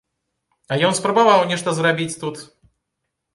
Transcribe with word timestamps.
А 0.71 0.77
ён 0.87 0.97
спрабаваў 0.99 1.43
нешта 1.51 1.69
зрабіць 1.81 2.09
тут! 2.23 2.35